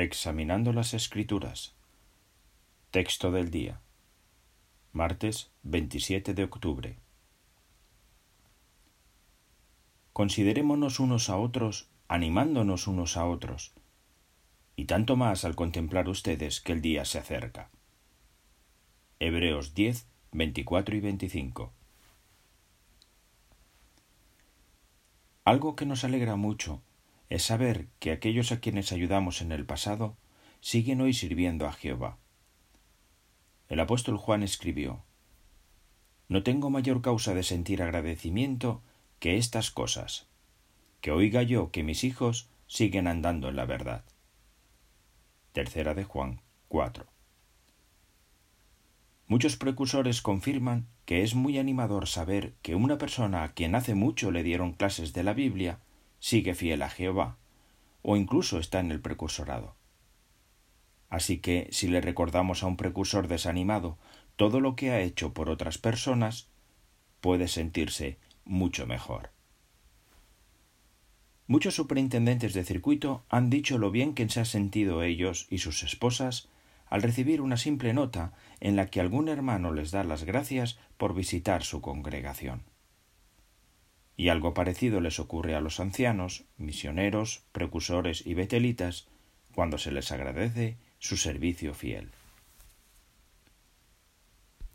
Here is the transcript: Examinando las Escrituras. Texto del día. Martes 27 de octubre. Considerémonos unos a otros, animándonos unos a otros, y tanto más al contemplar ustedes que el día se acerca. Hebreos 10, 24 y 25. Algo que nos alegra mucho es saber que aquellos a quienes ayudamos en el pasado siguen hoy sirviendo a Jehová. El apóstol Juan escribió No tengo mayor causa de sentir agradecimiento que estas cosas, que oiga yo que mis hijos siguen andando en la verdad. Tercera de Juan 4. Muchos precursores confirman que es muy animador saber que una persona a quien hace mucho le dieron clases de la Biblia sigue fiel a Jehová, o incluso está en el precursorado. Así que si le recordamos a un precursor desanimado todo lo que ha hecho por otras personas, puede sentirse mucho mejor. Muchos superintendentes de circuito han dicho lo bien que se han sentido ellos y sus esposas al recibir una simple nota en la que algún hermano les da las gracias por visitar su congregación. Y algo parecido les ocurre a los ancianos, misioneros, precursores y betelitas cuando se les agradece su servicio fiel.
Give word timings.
Examinando 0.00 0.72
las 0.72 0.94
Escrituras. 0.94 1.74
Texto 2.92 3.32
del 3.32 3.50
día. 3.50 3.80
Martes 4.92 5.50
27 5.64 6.34
de 6.34 6.44
octubre. 6.44 6.96
Considerémonos 10.12 11.00
unos 11.00 11.28
a 11.30 11.36
otros, 11.36 11.88
animándonos 12.06 12.86
unos 12.86 13.16
a 13.16 13.24
otros, 13.24 13.72
y 14.76 14.84
tanto 14.84 15.16
más 15.16 15.44
al 15.44 15.56
contemplar 15.56 16.08
ustedes 16.08 16.60
que 16.60 16.70
el 16.70 16.80
día 16.80 17.04
se 17.04 17.18
acerca. 17.18 17.68
Hebreos 19.18 19.74
10, 19.74 20.06
24 20.30 20.94
y 20.94 21.00
25. 21.00 21.72
Algo 25.44 25.74
que 25.74 25.86
nos 25.86 26.04
alegra 26.04 26.36
mucho 26.36 26.82
es 27.28 27.42
saber 27.42 27.88
que 27.98 28.12
aquellos 28.12 28.52
a 28.52 28.60
quienes 28.60 28.92
ayudamos 28.92 29.42
en 29.42 29.52
el 29.52 29.66
pasado 29.66 30.16
siguen 30.60 31.00
hoy 31.00 31.12
sirviendo 31.12 31.66
a 31.66 31.72
Jehová. 31.72 32.18
El 33.68 33.80
apóstol 33.80 34.16
Juan 34.16 34.42
escribió 34.42 35.04
No 36.28 36.42
tengo 36.42 36.70
mayor 36.70 37.02
causa 37.02 37.34
de 37.34 37.42
sentir 37.42 37.82
agradecimiento 37.82 38.82
que 39.18 39.36
estas 39.36 39.70
cosas, 39.70 40.26
que 41.00 41.10
oiga 41.10 41.42
yo 41.42 41.70
que 41.70 41.82
mis 41.82 42.04
hijos 42.04 42.48
siguen 42.66 43.06
andando 43.06 43.48
en 43.48 43.56
la 43.56 43.66
verdad. 43.66 44.04
Tercera 45.52 45.94
de 45.94 46.04
Juan 46.04 46.40
4. 46.68 47.06
Muchos 49.26 49.56
precursores 49.56 50.22
confirman 50.22 50.86
que 51.04 51.22
es 51.22 51.34
muy 51.34 51.58
animador 51.58 52.06
saber 52.06 52.54
que 52.62 52.74
una 52.74 52.96
persona 52.96 53.42
a 53.42 53.52
quien 53.52 53.74
hace 53.74 53.94
mucho 53.94 54.30
le 54.30 54.42
dieron 54.42 54.72
clases 54.72 55.12
de 55.12 55.22
la 55.22 55.34
Biblia 55.34 55.80
sigue 56.18 56.54
fiel 56.54 56.82
a 56.82 56.90
Jehová, 56.90 57.36
o 58.02 58.16
incluso 58.16 58.58
está 58.58 58.80
en 58.80 58.90
el 58.90 59.00
precursorado. 59.00 59.74
Así 61.08 61.38
que 61.38 61.68
si 61.70 61.88
le 61.88 62.00
recordamos 62.00 62.62
a 62.62 62.66
un 62.66 62.76
precursor 62.76 63.28
desanimado 63.28 63.98
todo 64.36 64.60
lo 64.60 64.76
que 64.76 64.90
ha 64.90 65.00
hecho 65.00 65.32
por 65.32 65.48
otras 65.50 65.78
personas, 65.78 66.48
puede 67.20 67.48
sentirse 67.48 68.18
mucho 68.44 68.86
mejor. 68.86 69.30
Muchos 71.46 71.74
superintendentes 71.74 72.52
de 72.52 72.62
circuito 72.62 73.24
han 73.30 73.48
dicho 73.48 73.78
lo 73.78 73.90
bien 73.90 74.14
que 74.14 74.28
se 74.28 74.40
han 74.40 74.46
sentido 74.46 75.02
ellos 75.02 75.46
y 75.48 75.58
sus 75.58 75.82
esposas 75.82 76.50
al 76.90 77.02
recibir 77.02 77.40
una 77.40 77.56
simple 77.56 77.94
nota 77.94 78.32
en 78.60 78.76
la 78.76 78.86
que 78.86 79.00
algún 79.00 79.28
hermano 79.28 79.72
les 79.72 79.90
da 79.90 80.04
las 80.04 80.24
gracias 80.24 80.78
por 80.98 81.14
visitar 81.14 81.62
su 81.62 81.80
congregación. 81.80 82.64
Y 84.18 84.28
algo 84.30 84.52
parecido 84.52 85.00
les 85.00 85.20
ocurre 85.20 85.54
a 85.54 85.60
los 85.60 85.78
ancianos, 85.78 86.44
misioneros, 86.58 87.44
precursores 87.52 88.26
y 88.26 88.34
betelitas 88.34 89.06
cuando 89.54 89.78
se 89.78 89.92
les 89.92 90.10
agradece 90.10 90.76
su 90.98 91.16
servicio 91.16 91.72
fiel. 91.72 92.10